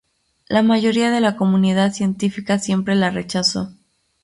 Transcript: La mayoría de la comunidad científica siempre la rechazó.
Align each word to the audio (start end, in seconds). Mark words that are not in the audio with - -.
La 0.49 0.63
mayoría 0.63 1.11
de 1.11 1.21
la 1.21 1.35
comunidad 1.37 1.93
científica 1.93 2.57
siempre 2.57 2.95
la 2.95 3.11
rechazó. 3.11 3.75